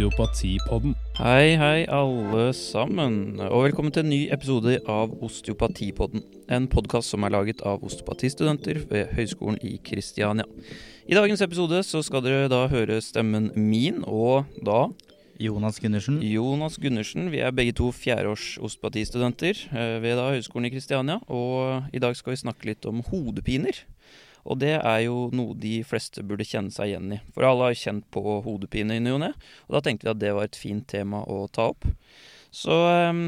[0.00, 0.94] Osteopatipodden.
[1.18, 6.22] Hei, hei, alle sammen, og velkommen til en ny episode av Osteopatipodden.
[6.48, 10.46] En podkast som er laget av osteopatistudenter ved Høgskolen i Kristiania.
[11.04, 14.86] I dagens episode så skal dere da høre stemmen min, og da
[15.36, 16.22] Jonas Gundersen.
[16.24, 17.28] Jonas Gundersen.
[17.28, 22.16] Vi er begge to fjerdeårs osteopatistudenter eh, ved da Høgskolen i Kristiania, og i dag
[22.16, 23.84] skal vi snakke litt om hodepiner.
[24.44, 27.20] Og det er jo noe de fleste burde kjenne seg igjen i.
[27.34, 29.32] For alle har kjent på hodepine i ny og ne,
[29.68, 31.86] og da tenkte vi at det var et fint tema å ta opp.
[32.50, 32.76] Så
[33.10, 33.26] um,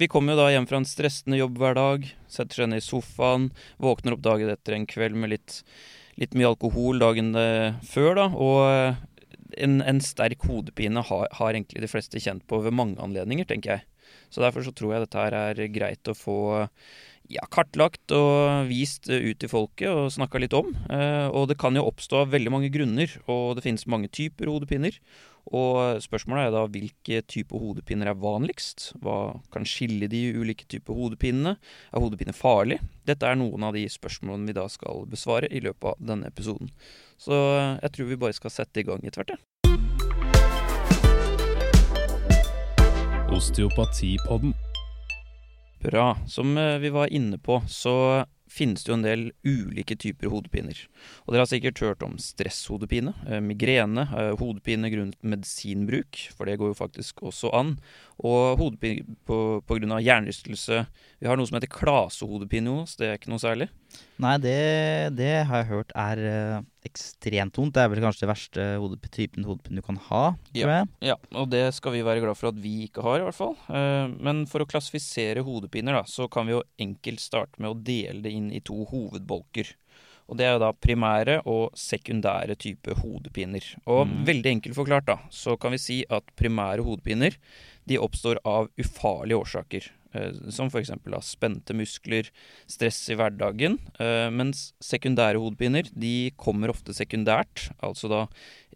[0.00, 2.86] vi kommer jo da hjem fra en stressende jobb hver dag, setter seg ned i
[2.86, 3.50] sofaen,
[3.82, 5.58] våkner opp dagen etter en kveld med litt,
[6.20, 7.34] litt mye alkohol dagen
[7.86, 9.02] før, da, og
[9.58, 13.76] en, en sterk hodepine har, har, egentlig de fleste kjent på ved mange anledninger, tenker
[13.76, 13.86] jeg.
[14.30, 16.38] Så derfor så tror jeg dette her er greit å få
[17.32, 20.74] ja, kartlagt og vist ut til folket og snakka litt om.
[20.92, 24.50] Eh, og det kan jo oppstå av veldig mange grunner, og det finnes mange typer
[24.52, 24.98] hodepiner.
[25.52, 28.92] Og spørsmålet er da hvilke typer hodepiner er vanligst?
[29.04, 31.56] Hva kan skille de ulike typer hodepinene?
[31.92, 32.80] Er hodepine farlig?
[33.04, 36.72] Dette er noen av de spørsmålene vi da skal besvare i løpet av denne episoden.
[37.20, 37.36] Så
[37.82, 39.42] jeg tror vi bare skal sette i gang etter hvert, jeg.
[43.34, 44.54] Osteopatipodden.
[45.84, 46.18] Bra.
[46.26, 50.78] Som eh, vi var inne på, så finnes det jo en del ulike typer hodepiner.
[51.24, 56.56] Og dere har sikkert hørt om stresshodepine, eh, migrene, eh, hodepine grunnet medisinbruk, for det
[56.60, 57.74] går jo faktisk også an,
[58.16, 60.86] og hodepine av hjernerystelse.
[61.20, 63.68] Vi har noe som heter klasehodepine hos det er ikke noe særlig.
[64.22, 64.58] Nei, det,
[65.18, 67.74] det har jeg hørt er uh, ekstremt vondt.
[67.74, 70.82] Det er vel kanskje det verste hodep typen hodepine du kan ha, tror ja.
[71.02, 73.56] Ja, og det skal vi være glad for at vi ikke har, i hvert fall.
[73.66, 77.80] Uh, men for å klassifisere hodepiner, da, så kan vi jo enkelt starte med å
[77.90, 79.74] dele det inn i to hovedbolker.
[80.30, 83.66] Og det er jo da primære og sekundære type hodepiner.
[83.84, 84.14] Og mm.
[84.30, 87.36] veldig enkelt forklart, da, så kan vi si at primære hodepiner
[87.84, 89.90] de oppstår av ufarlige årsaker.
[90.14, 90.92] Eh, som f.eks.
[91.26, 92.30] spente muskler,
[92.70, 93.78] stress i hverdagen.
[93.98, 98.20] Eh, mens sekundære hodepiner de kommer ofte sekundært, altså da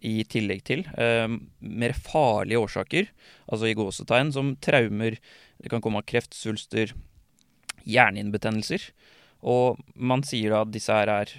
[0.05, 1.27] i tillegg til eh,
[1.59, 3.11] mer farlige årsaker,
[3.47, 5.19] altså i gåsetegn, som traumer,
[5.59, 6.93] det kan komme av kreftsvulster,
[7.87, 8.91] hjerneinnbetennelser.
[9.47, 11.31] Og man sier da at disse her er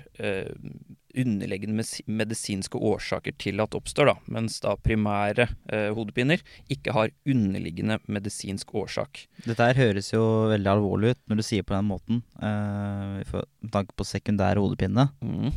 [1.18, 8.00] underliggende medisinske årsaker til at oppstår, da, mens da primære eh, hodepiner ikke har underliggende
[8.10, 9.24] medisinsk årsak.
[9.46, 10.22] Dette her høres jo
[10.52, 15.10] veldig alvorlig ut når du sier på den måten, eh, med tanke på sekundære hodepine.
[15.24, 15.50] Mm.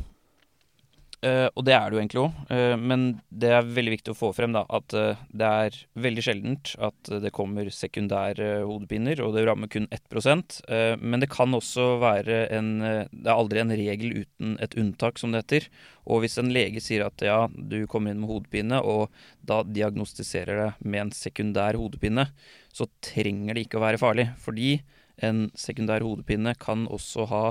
[1.23, 4.11] Uh, og det er det jo egentlig òg, uh, eh, men det er veldig viktig
[4.11, 9.21] å få frem da, at uh, det er veldig sjeldent at det kommer sekundære hodepiner,
[9.23, 10.59] og det rammer kun 1%
[10.99, 15.31] Men det kan også være en Det er aldri en regel uten et unntak, som
[15.31, 15.67] det heter.
[16.09, 20.59] Og hvis en lege sier at ja, du kommer inn med hodepine, og da diagnostiserer
[20.59, 22.27] det med en sekundær hodepine,
[22.73, 24.27] så trenger det ikke å være farlig.
[24.43, 24.75] Fordi
[25.23, 27.45] en sekundær hodepine kan også ha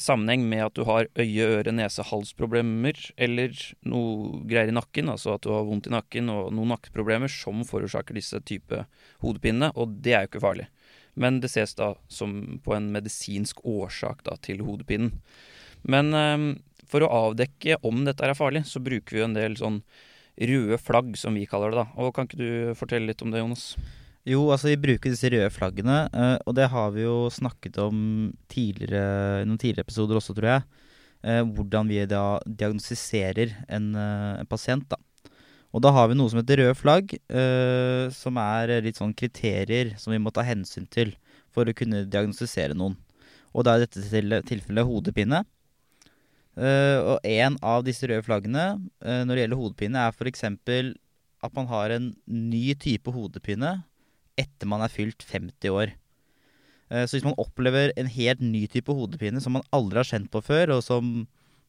[0.00, 3.54] sammenheng med at du har øye-, øre-, nese-, halsproblemer eller
[3.88, 7.64] noe greier i nakken, altså at du har vondt i nakken og noen nakkeproblemer som
[7.66, 8.82] forårsaker disse type
[9.24, 10.68] hodepinene, og det er jo ikke farlig.
[11.16, 15.14] Men det ses da som på en medisinsk årsak da, til hodepinen.
[15.88, 16.48] Men eh,
[16.90, 19.80] for å avdekke om dette er farlig, så bruker vi en del sånn
[20.36, 21.84] røde flagg, som vi kaller det.
[21.84, 21.86] da.
[22.02, 23.72] Og Kan ikke du fortelle litt om det, Jonas?
[24.26, 27.98] Jo, altså vi bruker disse røde flaggene, uh, og det har vi jo snakket om
[28.58, 30.64] i noen tidligere episoder også, tror jeg.
[31.22, 34.98] Uh, hvordan vi da diagnostiserer en, uh, en, pasient, da.
[35.70, 37.10] Og da har vi noe som heter røde flagg,
[38.16, 41.10] som er litt sånn kriterier som vi må ta hensyn til
[41.52, 42.94] for å kunne diagnostisere noen.
[43.52, 45.42] Og da er dette til, tilfellet hodepine.
[46.56, 48.64] og en av disse røde flaggene
[49.02, 50.46] når det gjelder hodepine, er f.eks.
[50.48, 53.74] at man har en ny type hodepine
[54.40, 55.94] etter man er fylt 50 år.
[56.90, 60.30] Eh, så hvis man opplever en helt ny type hodepine som man aldri har kjent
[60.32, 61.26] på før, og som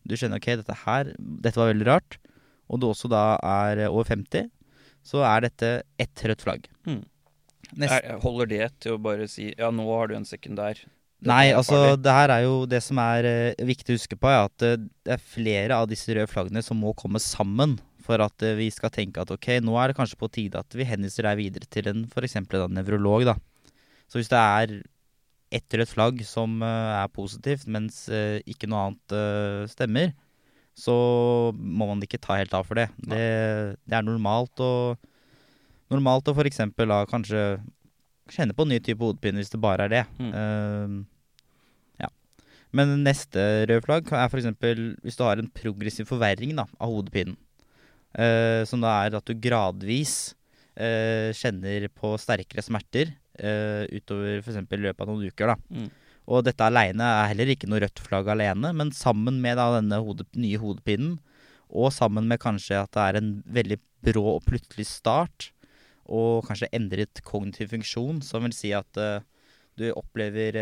[0.07, 2.19] du skjønner ok, dette her, dette var veldig rart,
[2.67, 4.49] og du også da er over 50,
[5.07, 5.71] så er dette
[6.01, 6.67] ett rødt flagg.
[6.87, 7.03] Hmm.
[7.83, 10.79] Er, holder det til å bare si ja, nå har du en sekundær?
[11.27, 14.45] Nei, altså det her er jo det som er uh, viktig å huske på, er
[14.45, 17.75] at uh, det er flere av disse røde flaggene som må komme sammen
[18.07, 20.77] for at eh, vi skal tenke at ok, nå er det kanskje på tide at
[20.77, 22.39] vi henviser deg videre til en f.eks.
[22.39, 23.27] en nevrolog.
[23.27, 23.35] da.
[24.07, 24.79] Så hvis det er
[25.53, 30.11] ett rødt flagg som uh, er positivt, mens uh, ikke noe annet uh, stemmer,
[30.77, 30.93] så
[31.55, 32.89] må man ikke ta helt av for det.
[32.99, 33.21] Det,
[33.87, 34.71] det er normalt å
[35.87, 36.57] Normalt å f.eks.
[36.75, 37.41] da kanskje
[38.27, 40.01] kjenne på en ny type hodepine hvis det bare er det.
[40.19, 41.05] Mm.
[42.03, 42.09] ja.
[42.75, 44.49] Men neste røde flagg er f.eks.
[44.99, 47.37] hvis du har en progressiv forverring da, av hodepinen.
[48.17, 50.33] Eh, som da er at du gradvis
[50.79, 54.59] uh, kjenner på sterkere smerter uh, utover f.eks.
[54.61, 55.53] i løpet av noen uker.
[55.53, 55.57] da.
[55.69, 55.87] Mm.
[56.27, 60.01] Og dette aleine er heller ikke noe rødt flagg alene, men sammen med da denne
[60.03, 61.17] hode, nye hodepinen,
[61.67, 65.51] og sammen med kanskje at det er en veldig brå og plutselig start,
[66.07, 68.99] og kanskje endret kognitiv funksjon, som vil si at
[69.77, 70.55] du opplever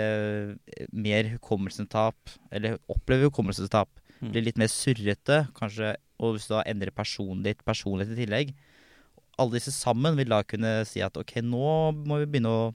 [0.90, 3.90] mer hukommelsestap, eller opplever hukommelsestap,
[4.22, 4.32] Mm.
[4.32, 8.54] blir litt mer surrete, kanskje, og hvis du da endrer personlighet, personlighet i tillegg.
[9.42, 11.68] Alle disse sammen vil da kunne si at ok, nå
[12.08, 12.70] må vi begynne å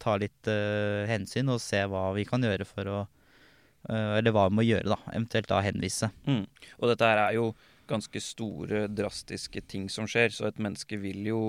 [0.00, 4.48] ta litt uh, hensyn og se hva vi kan gjøre for å uh, Eller hva
[4.48, 4.98] vi må gjøre, da.
[5.12, 6.10] Eventuelt da henvise.
[6.28, 6.44] Mm.
[6.80, 7.52] Og dette her er jo
[7.88, 11.40] ganske store, drastiske ting som skjer, så et menneske vil jo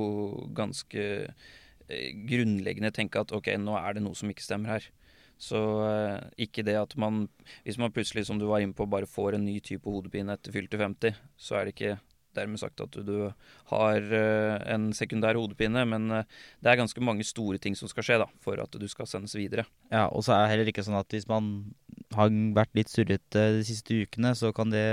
[0.55, 4.89] ganske eh, grunnleggende tenke at ok, nå er det noe som ikke stemmer her.
[5.37, 7.27] Så eh, ikke det at man
[7.65, 10.53] Hvis man plutselig, som du var inne på, bare får en ny type hodepine etter
[10.55, 11.97] fylte 50, så er det ikke
[12.35, 13.31] dermed sagt at du,
[13.71, 16.25] har eh, en sekundær hodepine, men eh,
[16.63, 19.35] det er ganske mange store ting som skal skje da, for at du skal sendes
[19.39, 19.63] videre.
[19.91, 21.73] Ja, og så er det heller ikke sånn at hvis man
[22.15, 24.83] har vært litt surrete de siste ukene, så kan det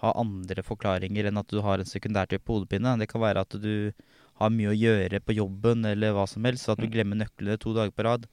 [0.00, 2.96] ha andre forklaringer enn at du har en sekundær type hodepine.
[3.00, 3.92] Det kan være at du
[4.40, 6.92] har mye å gjøre på jobben eller hva som helst, så at du Mm.
[6.94, 8.28] glemmer nøklene to dager på rad.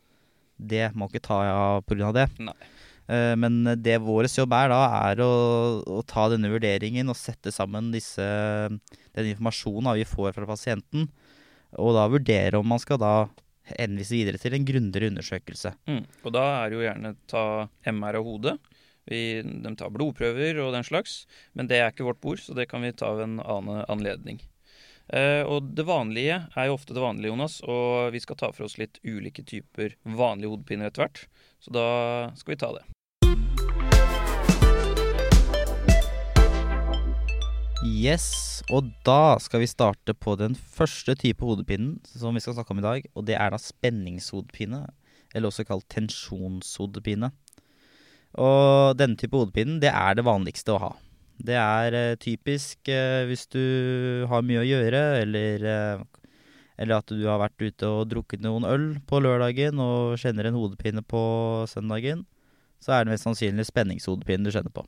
[0.58, 2.12] Det må ikke ta av pga.
[2.16, 2.28] det.
[2.42, 2.56] Nei.
[3.08, 4.82] Eh, Men det vår jobb er da,
[5.12, 5.32] er å,
[5.86, 8.26] å ta denne vurderingen og sette sammen disse,
[9.16, 11.08] den informasjonen vi får fra pasienten,
[11.78, 13.14] og da vurdere om man skal da
[13.78, 15.74] henvise videre til en grundigere undersøkelse.
[15.88, 16.04] Mm.
[16.24, 17.46] Og da er det jo gjerne ta
[17.92, 18.58] MR av hodet.
[19.08, 21.22] Vi, de tar blodprøver og den slags,
[21.56, 24.42] men det er ikke vårt bord, så det kan vi ta ved en annen anledning.
[25.08, 28.68] Eh, og det vanlige er jo ofte det vanlige, Jonas, og vi skal ta for
[28.68, 31.24] oss litt ulike typer vanlige hodepiner etter hvert.
[31.64, 31.88] Så da
[32.36, 32.86] skal vi ta det.
[37.88, 42.76] Yes, og da skal vi starte på den første type hodepinen som vi skal snakke
[42.76, 44.84] om i dag, og det er da spenningshodepine,
[45.34, 47.32] eller også kalt tensjonshodepine.
[48.38, 50.92] Og denne type hodepinen, det er det vanligste å ha.
[51.38, 56.26] Det er eh, typisk eh, hvis du har mye å gjøre, eller, eh,
[56.82, 60.58] eller at du har vært ute og drukket noen øl på lørdagen og kjenner en
[60.58, 61.22] hodepine på
[61.70, 62.26] søndagen,
[62.82, 64.86] så er det mest sannsynlig spenningshodepine du kjenner på.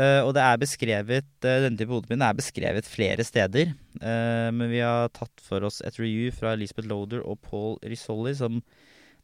[0.00, 3.72] Og det er beskrevet, denne type hodepine er beskrevet flere steder.
[3.98, 8.62] men vi har tatt for oss et review fra Elisabeth Loader og Paul Risolli, som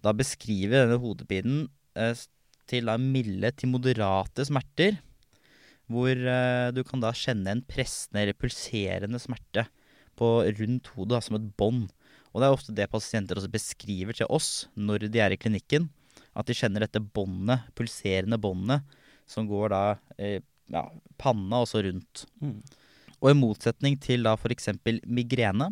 [0.02, 1.68] da beskriver denne hodepinen
[2.66, 4.98] til da milde til moderate smerter.
[5.92, 9.66] Hvor eh, du kan da kjenne en pressende eller pulserende smerte
[10.18, 11.86] på rundt hodet, da, som et bånd.
[12.32, 15.88] Og det er ofte det pasienter også beskriver til oss når de er i klinikken.
[16.36, 18.84] At de kjenner dette båndet, pulserende båndet,
[19.28, 19.82] som går da
[20.20, 20.42] eh,
[20.72, 20.84] ja,
[21.20, 22.26] panna og så rundt.
[22.42, 22.60] Mm.
[23.22, 24.74] Og i motsetning til da f.eks.
[25.06, 25.70] migrene,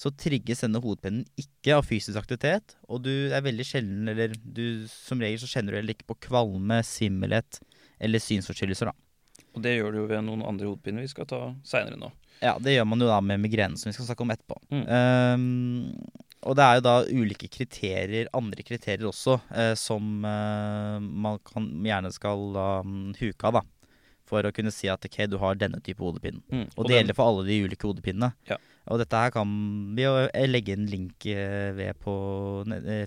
[0.00, 2.74] så trigges denne hodepinen ikke av fysisk aktivitet.
[2.88, 6.18] Og du er veldig sjelden, eller du, som regel så kjenner du heller ikke på
[6.30, 7.60] kvalme, svimmelhet
[8.00, 9.09] eller synsforstyrrelser, da.
[9.56, 12.10] Og det gjør du jo ved noen andre hodepiner vi skal ta seinere nå.
[12.40, 14.56] Ja, det gjør man jo da med migrene, som vi skal snakke om etterpå.
[14.72, 14.84] Mm.
[14.88, 21.36] Um, og det er jo da ulike kriterier, andre kriterier også, uh, som uh, man
[21.44, 22.46] kan, gjerne skal
[22.86, 23.94] mm, huke av, da.
[24.30, 26.40] For å kunne si at ok, du har denne type hodepine.
[26.48, 26.68] Mm.
[26.76, 28.30] Og det den- gjelder for alle de ulike hodepinnene.
[28.48, 28.56] Ja.
[28.90, 29.50] Og dette her kan
[29.94, 32.14] vi jo eh, legge en link ved på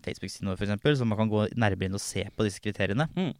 [0.05, 3.07] Facebook-siden vår, f.eks., så man kan gå nærmere inn og se på disse kriteriene.
[3.17, 3.33] Mm.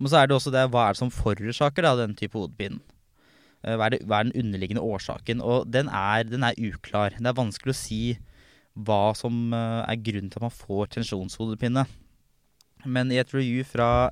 [0.00, 2.80] Men så er det også det hva er det som forårsaker denne type hodepinen.
[3.60, 5.42] Eh, Hva er, hva er den underliggende årsaken?
[5.44, 7.16] Og den er, den er uklar.
[7.18, 8.00] Det er vanskelig å si
[8.80, 11.84] hva som eh, er grunnen til at man får tensjonshodepine.
[12.88, 14.08] Men i et review fra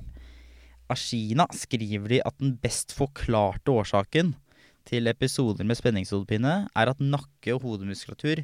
[0.93, 4.35] Ashina skriver de at den best forklarte årsaken
[4.89, 8.43] til episoder med spenningshodepine er at nakke- og hodemuskulatur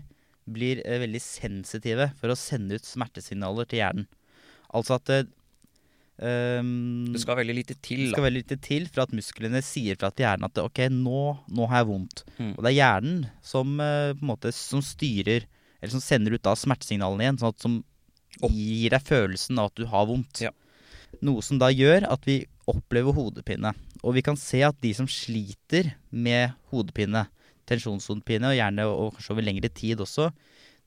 [0.50, 4.10] blir eh, veldig sensitive for å sende ut smertesignaler til hjernen.
[4.74, 5.14] Altså at
[6.24, 8.16] ehm, Det skal veldig lite til, det da.
[8.16, 11.68] skal veldig lite til for at musklene sier fra til hjernen at ok, nå, nå
[11.72, 12.24] har jeg vondt.
[12.38, 12.54] Mm.
[12.54, 15.48] Og det er hjernen som, eh, måte, som styrer,
[15.82, 17.80] eller som sender ut da smertesignalene igjen, sånn at som
[18.52, 20.44] gir deg følelsen av at du har vondt.
[20.44, 20.52] Ja.
[21.24, 23.72] Noe som da gjør at vi opplever hodepine.
[24.04, 27.26] Og vi kan se at de som sliter med hodepine,
[27.70, 30.30] tensjonshodepine, og gjerne og kanskje over lengre tid også,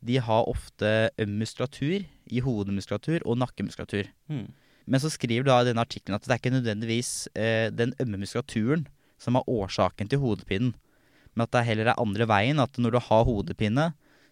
[0.05, 4.11] de har ofte øm muskulatur i hodemuskulatur og nakkemuskulatur.
[4.31, 4.47] Mm.
[4.89, 8.23] Men så skriver da i denne artikkelen at det er ikke nødvendigvis eh, den ømme
[8.25, 8.87] muskulaturen
[9.21, 10.73] som er årsaken til hodepinen,
[11.35, 12.59] men at det heller er andre veien.
[12.63, 13.89] At når du har hodepine,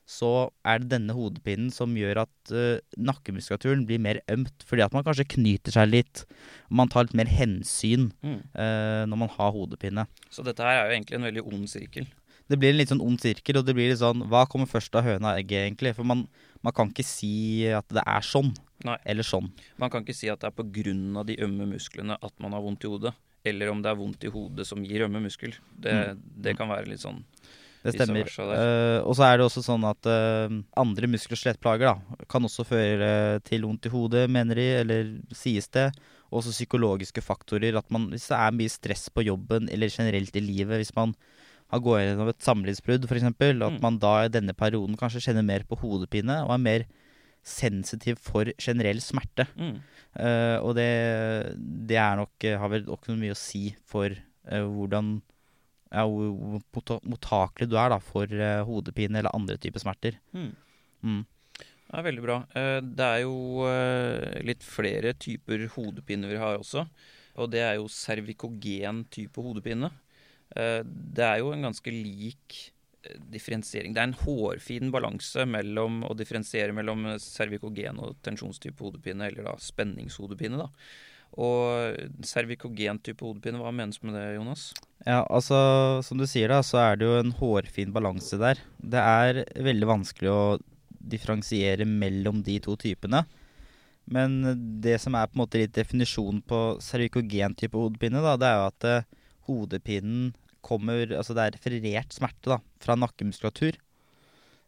[0.06, 0.30] så
[0.64, 4.62] er det denne hodepinen som gjør at eh, nakkemuskulaturen blir mer ømt.
[4.66, 6.22] Fordi at man kanskje knyter seg litt.
[6.70, 8.38] Man tar litt mer hensyn Mm.
[8.54, 10.06] eh, når man har hodepine.
[10.30, 12.06] Så dette her er jo egentlig en veldig ond sirkel.
[12.46, 14.94] Det blir en litt sånn ond sirkel, og det blir litt sånn Hva kommer først
[14.94, 15.94] av høna og egget, egentlig?
[15.98, 16.28] For man,
[16.62, 18.52] man kan ikke si at det er sånn.
[18.84, 18.96] Nei.
[19.08, 19.48] Eller sånn.
[19.80, 21.24] Man kan ikke si at det er pga.
[21.24, 23.14] de ømme musklene at man har vondt i hodet.
[23.46, 25.54] Eller om det er vondt i hodet som gir ømme muskel.
[25.72, 27.22] Det, det kan være litt sånn
[27.84, 28.26] Det stemmer.
[28.26, 29.06] Uh.
[29.06, 33.38] Og så er det også sånn at uh, andre muskel- og skjelettplager kan også føre
[33.46, 35.92] til vondt i hodet, mener de, eller sies det.
[36.34, 37.78] Også psykologiske faktorer.
[37.78, 41.14] At man, hvis det er mye stress på jobben eller generelt i livet, hvis man
[41.70, 43.80] har gått gjennom et samlivsbrudd f.eks., at Mm.
[43.82, 46.84] man da i denne perioden kanskje kjenner mer på hodepine og er mer
[47.46, 49.46] sensitiv for generell smerte.
[49.56, 49.76] mm.
[50.16, 50.88] Uh, og det,
[51.60, 55.18] det er nok, eh, har vel også mye å si for uh, hvordan
[55.92, 60.16] ja, hvor mottakelig du er da, for uh, hodepine eller andre typer smerter.
[60.32, 60.54] Mm.
[61.04, 61.20] Mm.
[61.60, 62.36] Det er veldig bra.
[62.82, 63.66] Det er jo
[64.42, 66.82] litt flere typer hodepine vi har også.
[67.38, 69.92] Og det er jo cervikogen type hodepine.
[70.50, 72.56] Det er jo en ganske lik
[73.32, 73.94] differensiering.
[73.94, 79.56] Det er en hårfin balanse mellom å differensiere mellom cervikogen og tensjonstype hodepine, eller da
[79.60, 80.70] spenningshodepine, da.
[81.36, 84.70] Og cervikogen type hodepine, hva menes med det, Jonas?
[85.04, 85.58] Ja, altså
[86.06, 88.62] som du sier da, så er det jo en hårfin balanse der.
[88.78, 90.40] Det er veldig vanskelig å
[91.06, 93.24] differensiere mellom de to typene.
[94.06, 94.38] Men
[94.82, 98.58] det som er på en måte litt definisjonen på cervikogen type hodepine, da, det er
[98.60, 99.06] jo at eh,
[99.48, 100.28] hodepinen
[100.66, 103.78] kommer Altså det er referert smerte da, fra nakkemuskulatur.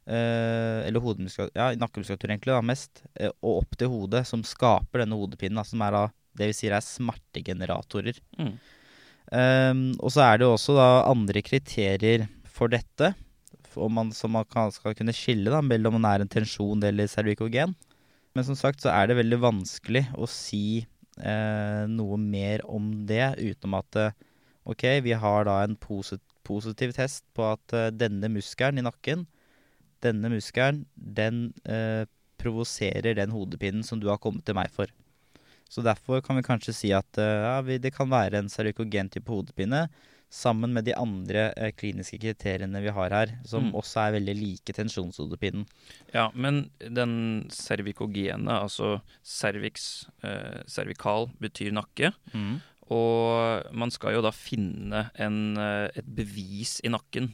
[0.08, 3.02] Eh, eller hodemuskulatur Ja, nakkemuskulatur egentlig, da, mest.
[3.18, 6.04] Eh, og opp til hodet, som skaper denne hodepinen, da, som er da
[6.38, 8.20] det vi sier er smertegeneratorer.
[8.38, 8.52] Mm.
[9.36, 13.12] Ehm, og så er det jo også da andre kriterier for dette,
[13.68, 16.84] for man, som man kan, skal kunne skille da, mellom om det er en tensjon
[16.88, 17.74] eller cervikogen.
[18.36, 23.34] Men som sagt så er det veldig vanskelig å si eh, noe mer om det,
[23.40, 24.16] utenom at eh,
[24.68, 29.26] ok, vi har da en posit positiv test på at uh, denne muskelen i nakken,
[30.04, 32.06] denne muskelen, den uh,
[32.40, 34.88] provoserer den hodepinen som du har kommet til meg for.
[35.68, 39.28] Så derfor kan vi kanskje si at uh, ja, det kan være en cervikogen type
[39.28, 39.88] hodepine,
[40.30, 43.74] sammen med de andre eh, kliniske kriteriene vi har her, som Mm.
[43.74, 45.66] også er veldig like tensjonshodepinen.
[46.12, 52.12] Ja, men den cervikogene, altså cervix, eh, cervikal betyr nakke.
[52.94, 57.32] Og man skal jo da finne en, eh, et bevis i nakken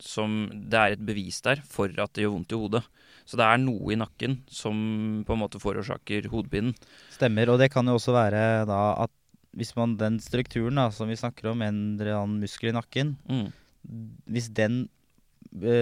[0.00, 2.80] som Det er et bevis der for at det gjør vondt i hodet.
[3.28, 6.72] Så det er noe i nakken som på en måte forårsaker hodepinen.
[7.12, 9.12] Stemmer, og det kan jo også være da at
[9.52, 13.16] hvis man den strukturen da, som vi snakker om, en eller annen muskel i nakken,
[13.28, 13.52] Mm.
[14.30, 14.88] hvis den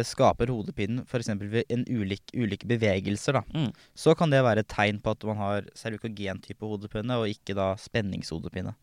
[0.03, 1.29] skaper hodepinen f.eks.
[1.41, 3.73] ved en ulik, ulike bevegelser, da, Mm.
[3.95, 7.55] så kan det være et tegn på at man har cervikogen type hodepine, og ikke
[7.55, 8.75] da spenningshodepine.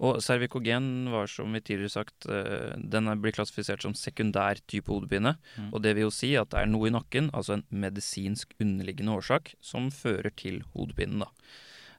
[0.00, 4.86] Og cervikogen var som vi tidligere sagt, eh, den er- blir klassifisert som sekundær type
[4.86, 5.36] hodepine.
[5.56, 5.72] Mm.
[5.72, 9.16] Og det vil jo si at det er noe i nakken, altså en medisinsk underliggende
[9.16, 11.20] årsak, som fører til hodepinen.
[11.20, 11.26] da.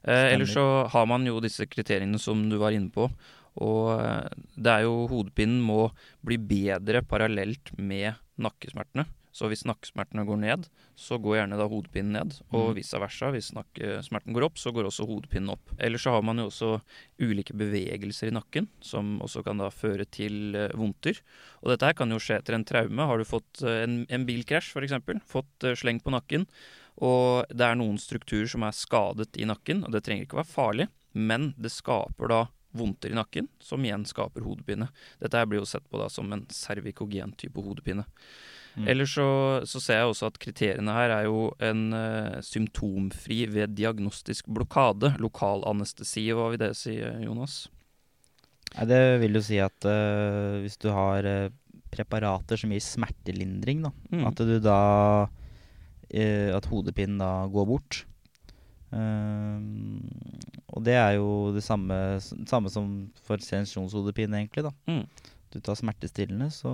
[0.02, 3.10] Eh, ellers så har man jo disse kriteriene som du var inne på.
[3.58, 5.88] Og eh, det er jo hodepinen må
[6.26, 9.06] bli bedre parallelt med nakkesmertene.
[9.30, 10.64] Så hvis nakkesmertene går ned,
[10.98, 12.32] så går gjerne da hodepinen ned.
[12.50, 12.74] Og Mm.
[12.80, 13.28] vice versa.
[13.30, 15.70] Hvis nakkesmerten går opp, så går også hodepinen opp.
[15.78, 16.80] Ellers så har man jo også
[17.22, 21.20] ulike bevegelser i nakken, som også kan da føre til eh, vondter.
[21.62, 23.06] Og dette her kan jo skje etter en traume.
[23.06, 24.98] Har du fått eh, en, en bilkrasj, f.eks.,
[25.30, 26.46] fått sleng på nakken,
[27.00, 30.50] og det er noen strukturer som er skadet i nakken, og det trenger ikke være
[30.52, 32.40] farlig, men det skaper da
[32.76, 34.88] vondter i nakken, som igjen skaper hodepine.
[35.20, 38.04] Dette her blir jo sett på da som en cervikogen type hodepine.
[38.76, 38.86] Mm.
[38.92, 39.26] Ellers så,
[39.66, 45.10] så ser jeg også at kriteriene her er jo en uh, symptomfri ved diagnostisk blokade.
[45.18, 47.64] Lokal anestesi, hva vil det si, eh, Jonas?
[48.76, 51.50] Nei, det vil jo si at uh, hvis du har uh,
[51.90, 54.26] preparater som gir smertelindring, da, Mm.
[54.30, 54.80] at du da
[56.10, 58.04] At hodepinen da går bort.
[58.92, 59.58] Eh,
[60.70, 64.64] og det er jo det samme, samme som for sensjonshodepine, egentlig.
[64.68, 64.72] da.
[64.90, 65.04] Mm.
[65.50, 66.70] Du tar smertestillende, så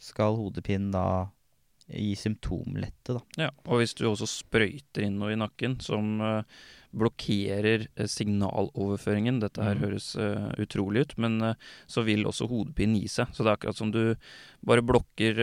[0.00, 1.28] skal hodepinen da
[1.88, 3.20] gi symptomlette, da.
[3.46, 6.58] Ja, og hvis du også sprøyter inn noe i nakken som uh,
[6.98, 9.82] blokkerer eh, signaloverføringen Dette her mm.
[9.84, 11.36] høres uh, utrolig ut, men
[11.90, 13.32] så vil også hodepinen gi seg.
[13.32, 14.02] Så det er akkurat som du
[14.64, 15.42] bare blokker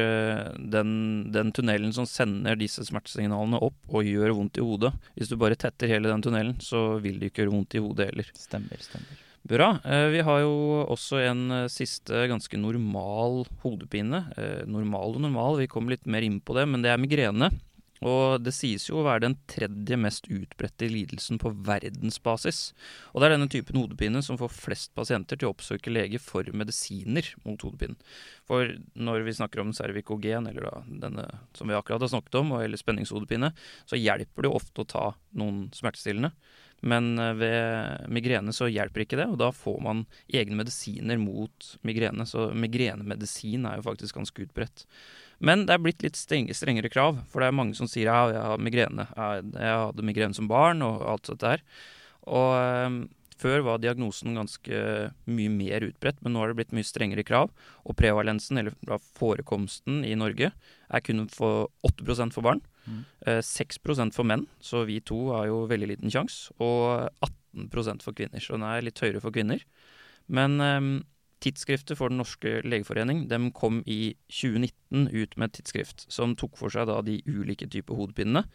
[0.57, 0.95] den,
[1.33, 4.95] den tunnelen som sender disse smertesignalene opp og gjør vondt i hodet.
[5.15, 8.09] Hvis du bare tetter hele den tunnelen, så vil det ikke gjøre vondt i hodet
[8.11, 8.33] heller.
[8.37, 9.24] Stemmer, stemmer.
[9.45, 9.79] Bra.
[9.85, 10.53] Eh, vi har jo
[10.89, 14.23] også en eh, siste ganske normal hodepine.
[14.41, 17.51] Eh, normal og normal, vi kommer litt mer inn på det, men det er migrene.
[18.05, 22.59] Og det sies jo å være den tredje mest utbredte lidelsen på verdensbasis.
[23.13, 26.45] Og det er denne typen hodepine som får flest pasienter til å oppsøke lege for
[26.53, 27.97] medisiner mot hodepinen.
[28.45, 30.75] For når vi snakker om cervikogen, eller da
[31.07, 31.25] denne
[31.57, 33.51] som vi akkurat har snakket om, eller spenningshodepine,
[33.89, 35.07] så hjelper det jo ofte å ta
[35.39, 36.35] noen smertestillende.
[36.85, 41.71] Men eh, ved migrene så hjelper ikke det, og da får man egne medisiner mot
[41.87, 42.27] migrene.
[42.29, 44.85] Så migrenemedisin er jo faktisk ganske utbredt.
[45.39, 48.45] Men det er blitt litt strengere krav, for det er mange som sier ja, jeg
[48.45, 49.07] har migrene.
[49.15, 51.63] Jeg hadde migrene som barn og alt sånt der.
[52.25, 52.99] Og um,
[53.35, 54.81] før var diagnosen ganske
[55.27, 57.51] mye mer utbredt, men nå har det blitt mye strengere krav.
[57.83, 58.75] Og prevalensen, eller
[59.19, 62.63] forekomsten i Norge, er kun for 8% for barn.
[62.85, 63.01] Mm.
[63.43, 66.53] 6% for menn, så vi to har jo veldig liten sjanse.
[66.63, 67.09] Og
[67.59, 69.65] 18% for kvinner, så den er litt høyere for kvinner.
[70.31, 70.93] Men um,
[71.45, 76.57] tidsskriftet for Den norske legeforening de kom i 2019 ut med et tidsskrift som tok
[76.59, 78.45] for seg da de ulike typer hodepinene.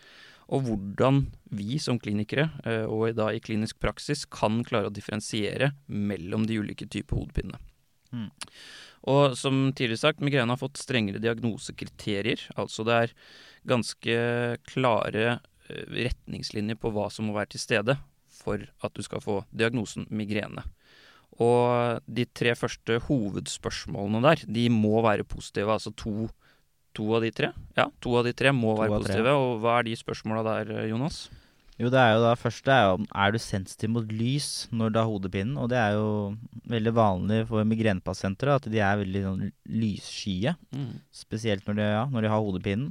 [0.50, 5.72] Og hvordan vi som klinikere, eh, og da i klinisk praksis, kan klare å differensiere
[5.86, 7.60] mellom de ulike typer hodepinene.
[8.10, 8.30] Mm.
[9.10, 12.42] Og som tidligere sagt, migrene har fått strengere diagnosekriterier.
[12.58, 13.14] Altså det er
[13.70, 14.16] ganske
[14.66, 18.00] klare eh, retningslinjer på hva som må være til stede
[18.40, 20.64] for at du skal få diagnosen migrene.
[21.40, 25.72] Og de tre første hovedspørsmålene der, de må være positive.
[25.72, 26.28] Altså to,
[26.96, 27.52] to av de tre.
[27.78, 29.36] Ja, to av de tre må to være positive.
[29.40, 31.28] Og hva er de spørsmåla der, Jonas?
[31.80, 34.98] Jo, det er jo da første er jo er du sensitiv mot lys når du
[35.00, 35.54] har hodepinen.
[35.56, 36.10] Og det er jo
[36.68, 39.46] veldig vanlig for migrenepasienter at de er veldig sånn
[39.80, 40.52] lysskye.
[40.76, 40.98] Mm.
[41.22, 42.90] Spesielt når de, ja, når de har hodepinen.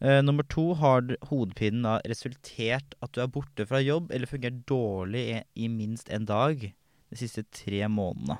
[0.00, 4.62] Uh, nummer to har hodepinen da resultert at du er borte fra jobb eller fungerer
[4.68, 6.62] dårlig i, i, minst en dag
[7.10, 8.38] de siste tre månedene.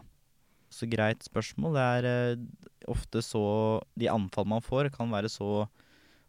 [0.70, 1.74] Så greit spørsmål.
[1.76, 2.42] Det er uh,
[2.92, 3.42] ofte så
[3.98, 5.66] De anfall man får, kan være så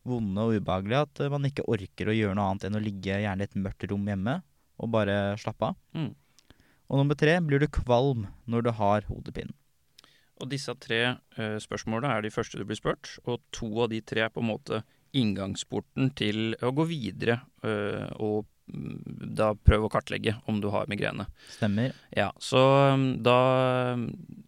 [0.07, 3.21] vonde og ubehagelige at uh, man ikke orker å gjøre noe annet enn å ligge
[3.21, 4.39] gjerne i et mørkt rom hjemme
[4.81, 5.77] og bare slappe av.
[5.93, 6.13] Mm.
[6.89, 9.53] Og nummer tre blir du kvalm når du har hodepinen.
[10.41, 11.03] Og disse tre
[11.37, 14.41] uh, spørsmålene er de første du blir spurt, og to av de tre er på
[14.41, 14.81] en måte
[15.17, 21.27] inngangsporten til å gå videre øh, og da prøve å kartlegge om du har migrene.
[21.51, 21.95] Stemmer.
[22.15, 22.59] Ja, Så
[22.97, 23.37] mm, da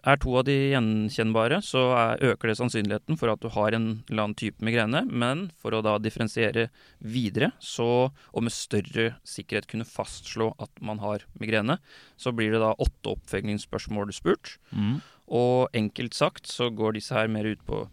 [0.04, 3.88] er to av de gjenkjennbare, så er, øker det sannsynligheten for at du har en
[4.10, 5.04] eller annen type migrene.
[5.10, 11.04] Men for å da differensiere videre, så, og med større sikkerhet kunne fastslå at man
[11.04, 11.80] har migrene,
[12.18, 14.58] så blir det da åtte oppfølgingsspørsmål spurt.
[14.72, 15.02] Mm.
[15.34, 17.86] Og enkelt sagt så går disse her mer ut på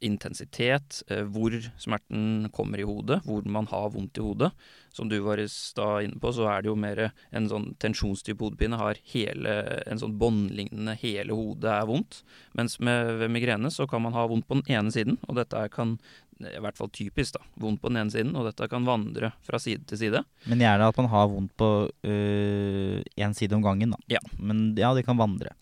[0.00, 4.52] intensitet, eh, hvor smerten kommer i hodet, hvor man har vondt i hodet.
[4.92, 5.40] Som du var
[5.76, 8.76] da inne på, så er det jo mer en sånn tensjonstype hodepine.
[8.80, 9.54] Har hele,
[9.86, 12.20] en sånn båndlignende Hele hodet er vondt.
[12.58, 15.64] Mens med, ved migrene så kan man ha vondt på den ene siden, og dette
[15.72, 15.96] kan
[16.42, 17.44] i hvert fall typisk, da.
[17.62, 20.22] Vondt på den ene siden, og dette kan vandre fra side til side.
[20.50, 21.70] Men gjerne at man har vondt på
[22.02, 24.00] én øh, side om gangen, da.
[24.18, 24.22] Ja.
[24.38, 25.54] Men ja, det kan vandre.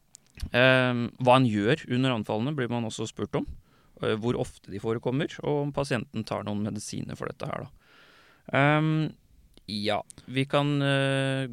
[0.49, 3.49] Eh, hva en gjør under anfallene, blir man også spurt om.
[4.01, 7.73] Eh, hvor ofte de forekommer, og om pasienten tar noen medisiner for dette her, da.
[8.51, 9.11] Um,
[9.71, 11.45] ja, vi kan uh,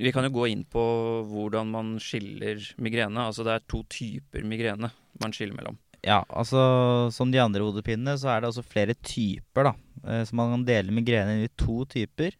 [0.00, 0.82] Vi kan jo gå inn på
[1.28, 3.26] hvordan man skiller migrene.
[3.26, 5.78] Altså det er to typer migrene man skiller mellom.
[6.04, 6.60] Ja, altså
[7.12, 9.72] som de andre hodepinene, så er det også flere typer, da.
[10.04, 12.36] Eh, så man kan dele migrene i to typer.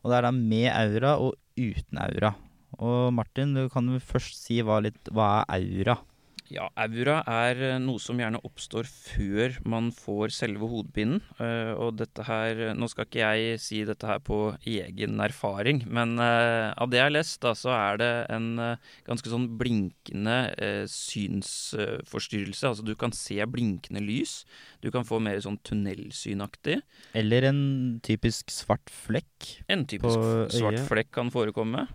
[0.00, 2.36] Og det er da med aura og uten aura.
[2.78, 5.98] Og Martin, du kan jo først si hva, litt, hva er aura?
[6.46, 11.18] Ja, aura er eh, noe som gjerne oppstår før man får selve hodepinen.
[11.40, 16.14] Uh, og dette her Nå skal ikke jeg si dette her på egen erfaring, men
[16.20, 18.48] av det jeg har lest, da, så er det en
[19.06, 20.36] ganske sånn blinkende
[20.90, 22.70] synsforstyrrelse.
[22.70, 24.38] Altså du kan se blinkende lys.
[24.86, 26.78] Du kan få mer sånn tunnelsynaktig.
[27.18, 27.60] Eller en
[28.06, 29.50] typisk svart flekk.
[29.72, 30.22] En typisk
[30.54, 31.86] svart flekk kan forekomme.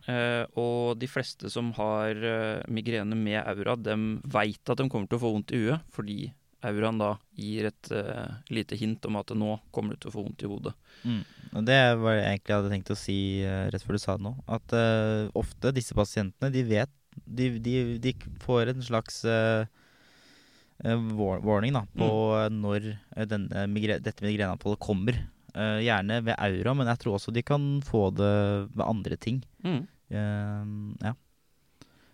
[0.60, 2.20] og de fleste som har
[2.68, 6.20] migrene med aura, dem veit at de kommer til å få vondt i huet, fordi
[6.68, 10.26] auraen da gir et eh, lite hint om at nå kommer du til å få
[10.28, 10.74] vondt i hodet.
[11.04, 11.22] Mm.
[11.52, 14.16] Og Det var det egentlig jeg hadde tenkt å si uh, rett før du sa
[14.18, 14.34] det nå.
[14.48, 19.18] At uh, ofte disse pasientene, de vet De, de, de får en slags
[20.84, 22.62] warning da, på mm.
[22.64, 22.88] når
[23.30, 23.66] denne
[24.02, 25.20] dette migreneanfallet kommer.
[25.54, 28.32] gjerne ved aura, men jeg tror også de kan få det
[28.72, 29.42] ved andre ting.
[29.66, 29.84] Mm.
[31.04, 31.14] ja.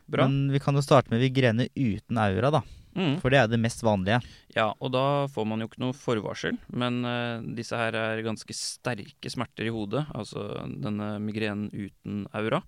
[0.07, 0.23] Bra.
[0.25, 2.61] Men vi kan jo starte med migrene uten aura, da.
[2.97, 3.19] Mm.
[3.21, 4.17] For det er det mest vanlige.
[4.55, 6.57] Ja, og da får man jo ikke noe forvarsel.
[6.73, 12.63] Men uh, disse her er ganske sterke smerter i hodet, altså denne migrenen uten aura.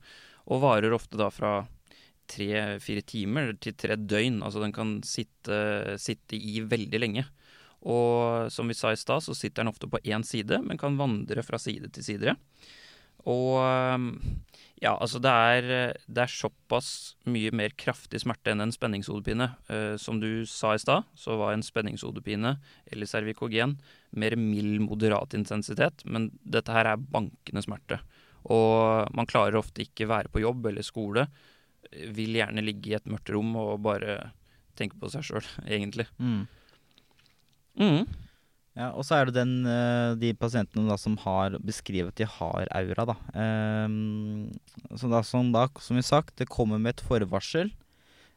[0.49, 1.63] Og varer ofte da fra
[2.29, 4.41] tre-fire timer til tre døgn.
[4.45, 7.25] Altså den kan sitte, sitte i veldig lenge.
[7.87, 10.99] Og som vi sa i stad, så sitter den ofte på én side, men kan
[10.99, 12.35] vandre fra side til side.
[13.27, 13.59] Og
[14.79, 15.65] ja, altså det er,
[16.07, 19.49] det er såpass mye mer kraftig smerte enn en spenningshodepine.
[19.67, 22.55] Eh, som du sa i stad, så var en spenningshodepine
[22.87, 23.75] eller cervikogen
[24.15, 27.99] mer mild, moderat intensitet, men dette her er bankende smerte.
[28.47, 31.27] Og man klarer ofte ikke være på jobb eller skole.
[32.15, 34.19] Vil gjerne ligge i et mørkt rom og bare
[34.79, 36.07] tenke på seg sjøl, egentlig.
[36.21, 36.43] Mm.
[37.79, 38.03] Mm.
[38.77, 42.27] Ja, og så er det den, eh, de pasientene da, som har beskrevet at de
[42.29, 43.05] har aura.
[43.09, 43.15] Da.
[43.33, 44.47] Um,
[44.95, 47.73] så da, som, da, som vi sagt, det kommer med et forvarsel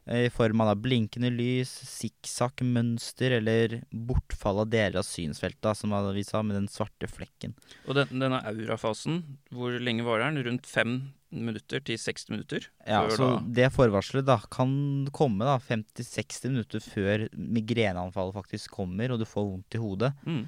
[0.09, 5.95] eh, i form av da, blinkende lys, sikksakk-mønster eller bortfall av deler av synsfeltet, som
[6.11, 7.55] vi sa, med den svarte flekken.
[7.87, 9.21] Og den, denne aurafasen,
[9.53, 10.43] hvor lenge varer den?
[10.49, 10.97] Rundt fem
[11.33, 12.67] minutter til 60 minutter.
[12.87, 13.39] Ja, så da.
[13.59, 14.73] det forvarselet da kan
[15.15, 20.13] komme da 50-60 minutter før migreneanfallet faktisk kommer, og du får vondt i hodet.
[20.27, 20.43] Mm.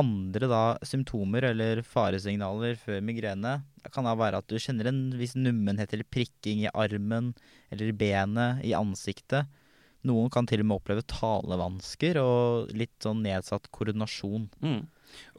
[0.00, 3.56] Andre da symptomer eller faresignaler før migrene
[3.90, 7.32] kan da være at du kjenner en viss nummenhet eller prikking i armen
[7.72, 9.50] eller i benet, i ansiktet.
[10.06, 14.46] Noen kan til og med oppleve talevansker og litt sånn nedsatt koordinasjon.
[14.62, 14.80] Mm.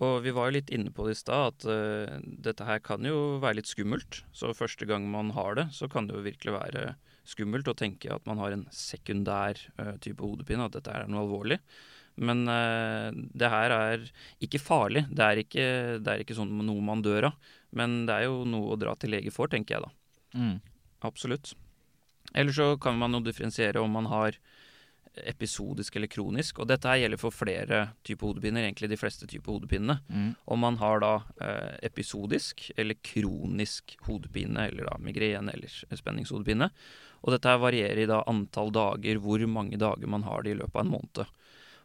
[0.02, 3.06] Og vi var jo litt inne på det i stad, at uh, dette her kan
[3.08, 4.22] jo være litt skummelt.
[4.36, 6.86] Så første gang man har det, så kan det jo virkelig være
[7.28, 11.26] skummelt å tenke at man har en sekundær uh, type hodepine, at dette er noe
[11.26, 11.62] alvorlig.
[12.22, 14.06] Men uh, det her er
[14.44, 15.06] ikke farlig.
[15.10, 15.68] Det er ikke,
[16.04, 17.52] det er ikke sånn noe man dør av.
[17.78, 19.92] Men det er jo noe å dra til lege for, tenker jeg da.
[20.36, 20.58] Mm.
[21.08, 21.54] Absolutt.
[22.36, 24.38] Eller så kan man jo differensiere om man har
[25.28, 26.60] episodisk eller kronisk.
[26.60, 30.00] Og dette her gjelder for flere typer hodepiner, egentlig de fleste typer hodepinene.
[30.08, 30.30] Mm.
[30.56, 31.12] Om man har da
[31.44, 36.72] eh, episodisk eller kronisk hodepine, eller da migrene eller spenningshodepine.
[37.22, 40.60] Og dette her varierer i da antall dager, hvor mange dager man har det i
[40.62, 41.24] løpet av en måned.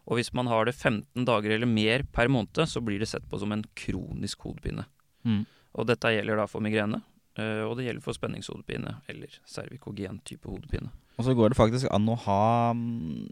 [0.07, 3.27] Og hvis man har det 15 dager eller mer per måned, så blir det sett
[3.29, 4.87] på som en kronisk hodepine.
[5.27, 5.43] Mm.
[5.77, 7.03] Og dette gjelder da for migrene,
[7.39, 10.89] og det gjelder for spenningshodepine eller cervikogen type hodepine.
[11.19, 13.27] Og så går det faktisk an å ha mm,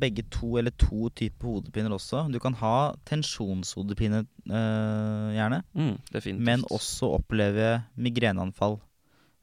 [0.00, 2.22] begge to eller to typer hodepiner også.
[2.32, 8.78] Du kan ha tensjonshodepine øh, gjerne, mm, men også oppleve migreneanfall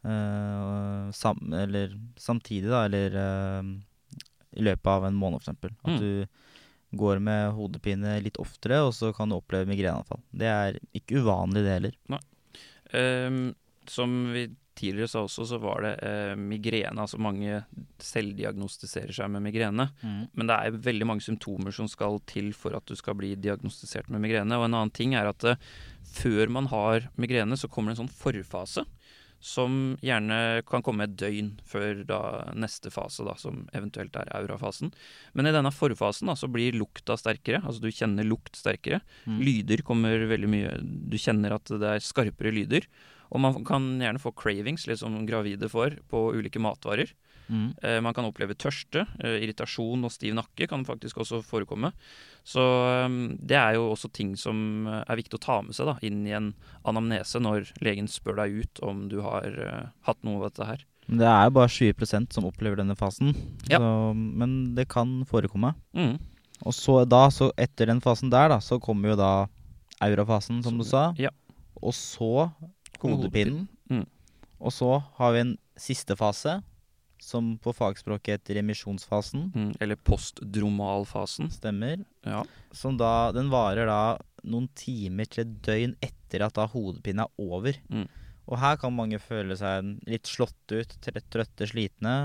[0.05, 3.73] øh, sam, eller samtidig, da, eller øh,
[4.57, 5.49] i løpet av en måned, f.eks.
[5.49, 5.99] At Mm.
[5.99, 6.25] du
[6.97, 10.21] går med hodepine litt oftere, og så kan du oppleve migreneanfall.
[10.31, 11.95] Det er ikke uvanlig, det heller.
[12.93, 13.53] Ehm,
[13.91, 16.97] som vi tidligere sa også, så var det eh, migrene.
[17.03, 17.61] Altså mange
[18.03, 19.87] selvdiagnostiserer seg med migrene.
[20.33, 24.09] Men det er veldig mange symptomer som skal til for at du skal bli diagnostisert
[24.13, 24.57] med migrene.
[24.57, 25.61] Og en annen ting er at eh,
[26.15, 28.85] før man har migrene, så kommer det en sånn forfase.
[29.43, 32.19] Som gjerne kan komme et døgn før da
[32.55, 34.93] neste fase, da, som eventuelt er aurafasen.
[35.35, 37.59] Men i denne forfasen da, så blir lukta sterkere.
[37.59, 39.01] Altså du kjenner lukt sterkere.
[39.27, 39.41] Mm.
[39.43, 40.77] Lyder kommer veldig mye
[41.11, 42.87] Du kjenner at det er skarpere lyder.
[43.33, 47.09] Og man kan gjerne få cravings, litt som gravide får, på ulike matvarer.
[47.49, 47.73] Mm.
[47.83, 51.89] Eh, man kan oppleve tørste, eh, irritasjon og stiv nakke kan faktisk også forekomme.
[52.47, 55.89] Så eh, det er jo også ting som eh, er viktig å ta med seg
[55.89, 56.53] da, inn i en
[56.87, 60.85] anamnese når legen spør deg ut om du har eh, hatt noe av dette her.
[61.09, 63.33] Men Det er jo bare 20% som opplever denne fasen,
[63.67, 63.81] Ja.
[63.81, 65.73] så, men det kan forekomme.
[65.97, 66.15] Mm.
[66.63, 69.31] Og så da, så etter den fasen der, da, så kommer jo da
[70.05, 71.09] aurafasen, som du sa.
[71.19, 71.33] Ja.
[71.83, 72.47] Og så
[73.11, 73.67] hodepinen.
[73.89, 74.05] Mm.
[74.63, 76.61] Og så har vi en siste fase,
[77.23, 79.49] som på fagspråket heter remisjonsfasen.
[79.55, 79.71] Mm.
[79.83, 81.49] Eller postdromalfasen.
[81.53, 82.03] Stemmer.
[82.27, 82.43] Ja.
[82.75, 84.01] Som da, den varer da
[84.43, 87.77] noen timer til et døgn etter at da hodepinen er over.
[87.89, 88.07] Mm.
[88.43, 92.15] Og her kan mange føle seg litt slått ut, trøtt- trøtte, slitne.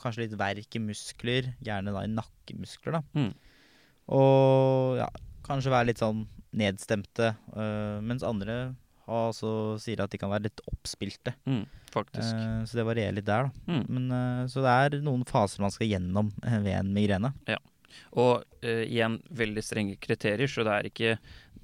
[0.00, 3.02] Kanskje litt verk i muskler, gjerne da i nakkemuskler, da.
[3.12, 3.34] Mm.
[4.16, 5.10] Og ja,
[5.44, 6.24] kanskje være litt sånn
[6.56, 7.34] nedstemte.
[7.52, 8.74] øh, mens andre
[9.06, 9.50] har så
[9.82, 11.34] sier at de kan være litt oppspilte.
[11.46, 11.64] Mm.
[11.92, 12.34] Faktisk.
[12.34, 13.72] Eh, så det varierer litt der, da.
[13.72, 13.84] Mm.
[13.88, 17.32] Men, eh, så det er noen faser man skal gjennom eh, ved en migrene.
[17.50, 17.60] Ja.
[18.18, 21.16] Og eh, igjen veldig strenge kriterier, så det er ikke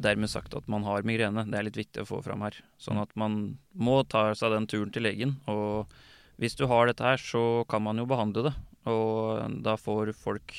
[0.03, 1.45] dermed sagt at man har migrene.
[1.49, 2.57] Det er litt viktig å få fram her.
[2.81, 5.37] Sånn at man må ta seg den turen til legen.
[5.51, 5.93] Og
[6.41, 8.55] hvis du har dette her, så kan man jo behandle det.
[8.91, 10.57] Og da får folk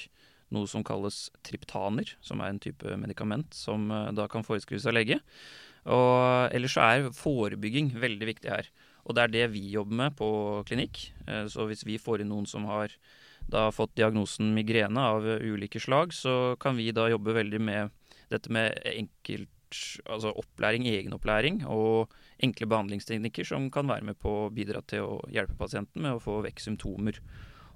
[0.53, 4.97] noe som kalles triptaner, som er en type medikament som eh, da kan foreskrives av
[4.97, 5.19] lege.
[5.85, 8.69] Og ellers så er forebygging veldig viktig her.
[9.03, 10.29] Og det er det vi jobber med på
[10.67, 11.11] klinikk.
[11.27, 12.89] Eh, Så hvis vi får inn noen som har
[13.49, 17.91] da fått diagnosen migrene av ulike slag, så kan vi da jobbe veldig med
[18.29, 19.49] dette med enkelt
[20.05, 22.11] Altså opplæring, egenopplæring og
[22.45, 26.21] enkle behandlingsteknikker som kan være med på å bidra til å hjelpe pasienten med å
[26.21, 27.17] få vekk symptomer.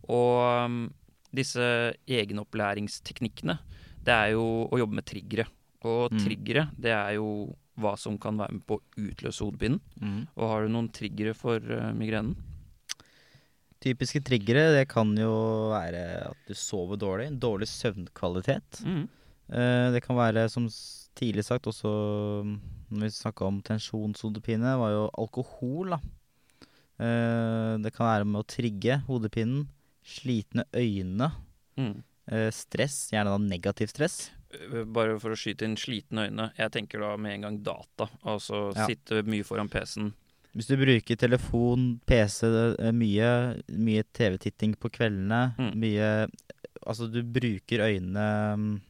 [0.06, 0.94] Og um,
[1.34, 3.58] disse egenopplæringsteknikkene,
[4.06, 5.48] det er jo å jobbe med triggere.
[5.82, 6.20] Og Mm.
[6.22, 9.80] triggere, det er jo hva som kan være med på å utløse hodepinen.
[10.02, 10.22] Mm.
[10.36, 12.36] Og har du noen triggere for uh, migrenen?
[13.84, 15.34] Typiske triggere det kan jo
[15.76, 18.82] være at du sover dårlig, dårlig søvnkvalitet.
[18.86, 19.04] Mm.
[19.54, 20.66] Uh, det kan være, som
[21.18, 21.92] tidlig sagt, også
[22.46, 22.58] mm,
[22.98, 26.02] når vi snakka om tensjonshodepine, var jo alkohol, da.
[26.98, 29.68] Uh, det kan være med å trigge hodepinen.
[30.08, 31.34] Slitne øyne.
[31.78, 32.00] Mm.
[32.56, 34.16] stress, gjerne da negativ stress.
[34.54, 36.52] Uh, Bare for å skyte inn slitne øyne.
[36.58, 38.08] Jeg tenker da med en gang data.
[38.24, 38.86] Altså Ja.
[38.88, 40.14] sitte mye foran PC-en.
[40.56, 42.48] Hvis du bruker telefon, PC
[42.80, 45.74] eh, mye, mye TV-titting på kveldene, Mm.
[45.76, 46.28] mye
[46.88, 48.82] Altså, du bruker øynene mm,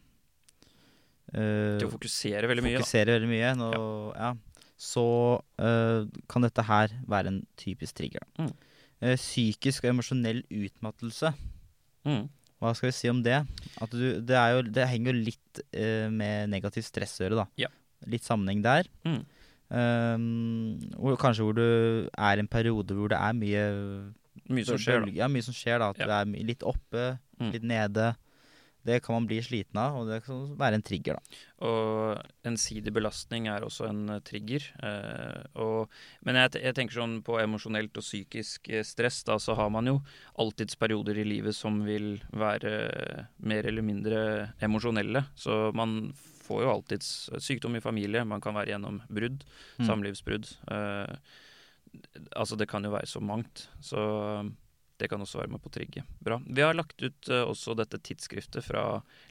[1.34, 2.78] eh, Til å fokusere veldig mye.
[2.84, 3.06] Da.
[3.10, 3.70] veldig mye, nå,
[4.15, 4.34] ja.
[4.78, 8.22] så øh, kan dette her være en typisk trigger.
[8.38, 8.52] Mm.
[9.02, 11.34] Eh, psykisk og emosjonell utmattelse.
[12.06, 12.30] Mm.
[12.60, 13.39] Hva skal vi si om det?
[13.82, 17.43] At du, det, er jo, det henger jo litt uh, med negativt stress å gjøre,
[17.43, 17.46] da.
[17.62, 17.70] Ja.
[18.10, 18.89] Litt sammenheng der.
[19.06, 19.20] Mm.
[19.67, 21.63] Um, kanskje hvor du
[22.08, 23.63] er i en periode hvor det er mye
[24.48, 25.12] Mye som skjer, da.
[25.17, 25.89] Ja, mye som skjer, da.
[25.91, 26.06] At Ja.
[26.08, 27.52] du er litt oppe, Mm.
[27.54, 28.15] litt nede.
[28.88, 31.39] Det kan man bli sliten av, og det kan være en trigger, da.
[31.67, 34.63] Og ensidig belastning er også en eh, trigger.
[34.80, 35.91] Eh, og,
[36.23, 39.89] men jeg, jeg tenker sånn på emosjonelt og psykisk eh, stress, da så har man
[39.91, 39.97] jo
[40.39, 44.21] alltids perioder i livet som vil være eh, mer eller mindre
[44.63, 45.26] emosjonelle.
[45.36, 46.13] Så man
[46.47, 47.08] får jo alltids
[47.43, 49.43] sykdom i familie, man kan være gjennom brudd,
[49.78, 49.86] Mm.
[49.91, 50.47] samlivsbrudd.
[50.71, 51.17] Eh,
[52.39, 53.67] altså det kan jo være så mangt.
[53.84, 54.00] Så
[54.98, 56.04] det kan også være med på å trigge.
[56.24, 56.40] Bra.
[56.46, 58.84] Vi har lagt ut uh, også dette tidsskriftet fra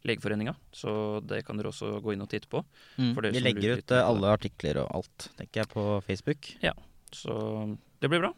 [0.07, 2.63] Legeforeninga, så det kan dere også gå inn og titte på.
[2.97, 6.53] For Vi legger ut eh, alle artikler og alt, tenker jeg, på Facebook.
[6.63, 6.77] Ja,
[7.15, 7.35] Så
[8.01, 8.35] det blir bra.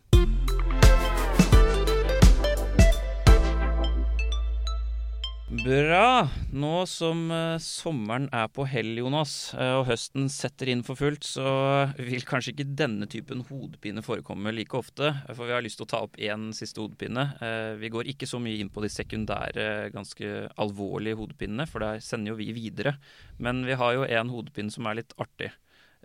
[5.49, 6.29] Bra.
[6.53, 11.25] Nå som eh, sommeren er på hell, Jonas, eh, og høsten setter inn for fullt,
[11.25, 11.49] så
[11.97, 15.09] vil kanskje ikke denne typen hodepine forekomme like ofte.
[15.31, 17.25] For vi har lyst til å ta opp én siste hodepine.
[17.41, 22.05] Eh, vi går ikke så mye inn på de sekundære, ganske alvorlige hodepinene, for der
[22.05, 22.99] sender jo vi videre.
[23.41, 25.49] Men vi har jo en hodepine som er litt artig.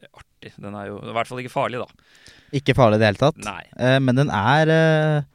[0.08, 0.56] Artig.
[0.56, 2.32] Den er jo i hvert fall ikke farlig, da.
[2.56, 3.44] Ikke farlig i det hele tatt.
[3.44, 4.00] Nei.
[4.00, 5.28] Men den er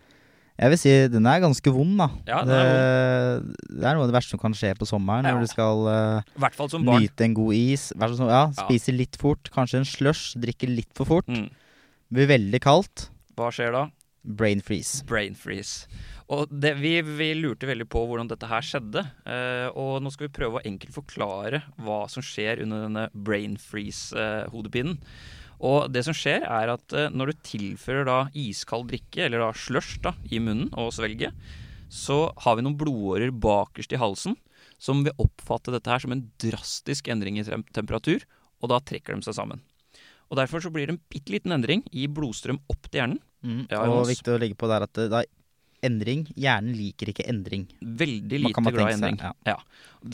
[0.59, 2.09] Jeg vil si den er ganske vond, da.
[2.27, 5.37] Ja, det, er det er noe av det verste som kan skje på sommeren, Ja.
[5.37, 7.05] når du skal uh, hvert fall som barn.
[7.05, 7.93] nyte en god is.
[7.95, 9.53] Så, ja, spise litt fort.
[9.55, 10.33] Kanskje en slush.
[10.43, 11.31] Drikke litt for fort.
[11.31, 11.47] Mm.
[12.11, 13.07] Blir veldig kaldt.
[13.39, 13.85] Hva skjer da?
[14.27, 15.05] Brain freeze.
[15.07, 15.87] Brain freeze.
[16.29, 19.07] Og det, vi, vi lurte veldig på hvordan dette her skjedde.
[19.25, 23.55] Uh, og nå skal vi prøve å enkelt forklare hva som skjer under denne brain
[23.63, 24.99] freeze-hodepinen.
[25.59, 29.53] Og det som skjer, er at eh, når du tilfører da iskald drikke, eller da
[29.57, 31.35] slush, da, i munnen og svelget,
[31.91, 34.37] så har vi noen blodårer bakerst i halsen
[34.79, 38.23] som vil oppfatte dette her som en drastisk endring i temperatur,
[38.63, 39.63] og da trekker de seg sammen.
[40.29, 43.21] Og Derfor så blir det en bitte liten endring i blodstrøm opp til hjernen.
[43.43, 43.65] Mm.
[43.71, 45.31] Ja, og viktig å legge på der at det, det er
[45.87, 46.27] endring.
[46.39, 47.67] Hjernen liker ikke endring.
[47.81, 49.21] Veldig lite glad i seg, endring.
[49.23, 49.33] ja.
[49.55, 49.59] Ja.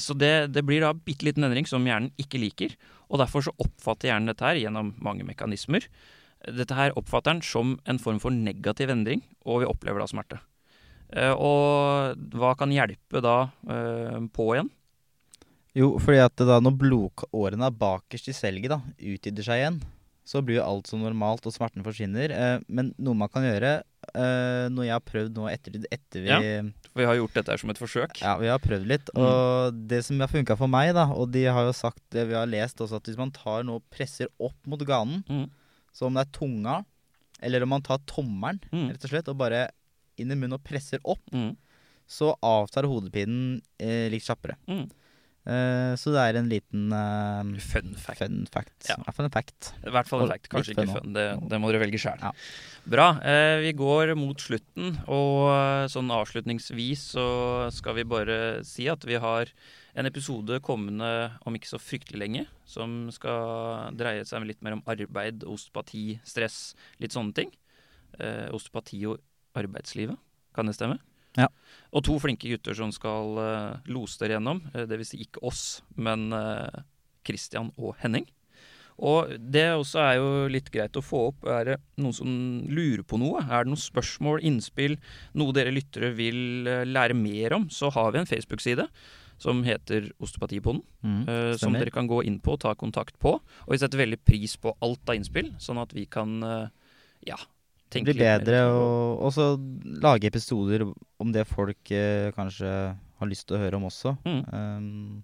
[0.00, 2.76] Så det, det blir da bitte liten endring som hjernen ikke liker.
[3.10, 5.86] Og derfor så oppfatter hjernen dette her gjennom mange mekanismer.
[6.44, 10.40] Dette her oppfatter den som en form for negativ endring, og vi opplever da smerte.
[11.14, 13.36] Eh, og hva kan hjelpe da
[13.70, 14.72] eh, på igjen?
[15.74, 19.80] Jo, fordi at da når blodårene bakerst i selget da, utvider seg igjen,
[20.24, 22.30] så blir jo alt som normalt, og smerten forsvinner.
[22.32, 23.82] Eh, men noe man kan gjøre,
[24.14, 26.38] eh, noe jeg har prøvd nå etter, etter vi Ja.
[26.94, 28.20] Vi har gjort dette her som et forsøk.
[28.22, 29.10] Ja, vi har prøvd litt.
[29.14, 29.20] Mm.
[29.26, 32.34] Og det som har funka for meg, da, og de har jo sagt det vi
[32.38, 35.50] har lest også, at hvis man tar noe og presser opp mot ganen, Mm.
[35.92, 36.84] så om det er tunga,
[37.42, 38.90] eller om man tar tommelen, Mm.
[38.92, 39.68] rett og slett, og bare
[40.16, 41.56] inn i munnen og presser opp, Mm.
[42.08, 44.56] så avtar hodepinen eh, litt kjappere.
[44.68, 44.88] Mm.
[45.44, 48.22] Eh, så det er en liten eh, Fun fact.
[48.22, 48.88] fun fact.
[48.88, 48.96] Ja.
[48.96, 49.74] En fact.
[49.84, 51.16] I hvert fall en fact, kanskje ikke fun fun.
[51.16, 52.22] Det, det må dere velge sjøl.
[52.22, 52.32] Ja.
[52.88, 53.08] Bra.
[53.20, 57.26] Eh, vi går mot slutten, og sånn avslutningsvis så
[57.76, 59.52] skal vi bare si at vi har
[59.94, 61.08] en episode kommende
[61.46, 66.72] om ikke så fryktelig lenge, som skal dreie seg litt mer om arbeid, osteopati, stress,
[66.98, 67.52] litt sånne ting.
[68.54, 69.20] Osteopati og
[69.58, 70.18] arbeidslivet,
[70.54, 70.98] kan det stemme?
[71.38, 71.48] Ja.
[71.94, 74.62] Og to flinke gutter som skal uh, lose dere gjennom.
[74.74, 76.30] Uh, det vil si ikke oss, men
[77.24, 78.28] Christian og Henning.
[79.02, 81.46] Og det også er jo litt greit å få opp.
[81.50, 82.30] Er det noen som
[82.70, 83.42] lurer på noe?
[83.42, 84.96] Er det noen spørsmål, innspill,
[85.34, 88.86] noe dere lyttere vil eh, lære mer om, så har vi en Facebook-side
[89.42, 90.84] som heter Osteopatipodden.
[91.02, 93.34] Mm, uh, som dere kan gå inn på og ta kontakt på.
[93.42, 96.70] Og vi setter veldig pris på alt av innspill, sånn at vi kan uh,
[97.26, 97.40] ja,
[97.92, 99.44] Det blir bedre, ut og også
[100.02, 100.82] lage episoder
[101.22, 102.70] om det folk eh, kanskje
[103.20, 104.16] har lyst til å høre om også.
[104.24, 104.42] Mm.
[104.50, 105.22] Um,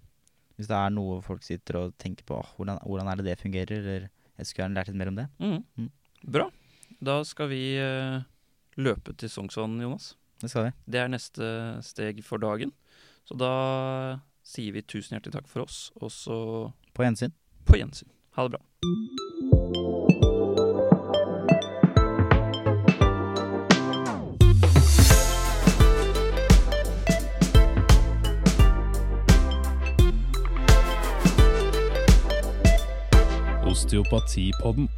[0.55, 3.39] hvis det er noe folk sitter og tenker på, oh, hvordan, hvordan er det det
[3.41, 5.27] fungerer, eller jeg skulle gjerne lært litt mer om det.
[5.41, 5.59] Mm.
[5.77, 5.91] Mm.
[6.37, 6.47] Bra.
[7.01, 8.21] Da skal vi eh,
[8.77, 10.13] løpe til Sognsvann, Jonas.
[10.41, 10.73] Det skal vi.
[10.85, 11.51] Det er neste
[11.85, 12.73] steg for dagen.
[13.27, 13.53] Så da
[14.45, 16.39] sier vi tusen hjertelig takk for oss, og så
[16.93, 17.33] På gjensyn.
[17.65, 18.09] på gjensyn.
[18.37, 20.20] Ha det bra.
[33.91, 34.89] Osteopatipodden.